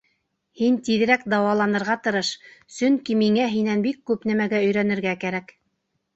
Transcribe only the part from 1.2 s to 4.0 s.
дауаланырға тырыш, сөнки миңә һинән